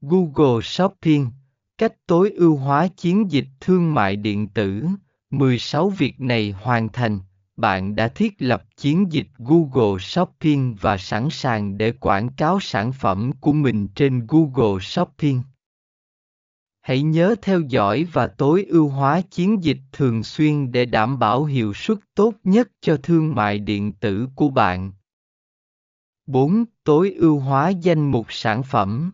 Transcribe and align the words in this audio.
Google 0.00 0.60
Shopping, 0.62 1.30
cách 1.78 2.06
tối 2.06 2.30
ưu 2.30 2.56
hóa 2.56 2.88
chiến 2.88 3.30
dịch 3.30 3.46
thương 3.60 3.94
mại 3.94 4.16
điện 4.16 4.48
tử. 4.48 4.84
16 5.30 5.90
việc 5.90 6.20
này 6.20 6.50
hoàn 6.50 6.88
thành, 6.88 7.20
bạn 7.56 7.96
đã 7.96 8.08
thiết 8.08 8.34
lập 8.38 8.64
chiến 8.76 9.12
dịch 9.12 9.26
Google 9.38 9.98
Shopping 10.00 10.76
và 10.80 10.96
sẵn 10.96 11.28
sàng 11.30 11.78
để 11.78 11.92
quảng 11.92 12.28
cáo 12.28 12.60
sản 12.60 12.92
phẩm 12.92 13.32
của 13.40 13.52
mình 13.52 13.88
trên 13.94 14.26
Google 14.28 14.80
Shopping. 14.80 15.42
Hãy 16.80 17.02
nhớ 17.02 17.34
theo 17.42 17.60
dõi 17.60 18.06
và 18.12 18.26
tối 18.26 18.64
ưu 18.68 18.88
hóa 18.88 19.20
chiến 19.20 19.64
dịch 19.64 19.80
thường 19.92 20.22
xuyên 20.22 20.72
để 20.72 20.84
đảm 20.84 21.18
bảo 21.18 21.44
hiệu 21.44 21.74
suất 21.74 21.98
tốt 22.14 22.34
nhất 22.44 22.68
cho 22.80 22.96
thương 22.96 23.34
mại 23.34 23.58
điện 23.58 23.92
tử 23.92 24.28
của 24.34 24.48
bạn. 24.48 24.92
4. 26.26 26.64
Tối 26.84 27.14
ưu 27.18 27.38
hóa 27.38 27.68
danh 27.68 28.10
mục 28.10 28.26
sản 28.30 28.62
phẩm 28.62 29.10